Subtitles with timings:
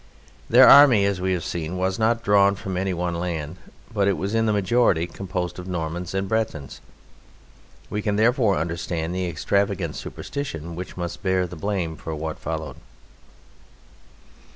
[0.49, 3.57] Their army, as we have seen, was not drawn from any one land,
[3.93, 6.81] but it was in the majority composed of Normans and Bretons;
[7.87, 12.77] we can therefore understand the extravagant superstition which must bear the blame for what followed.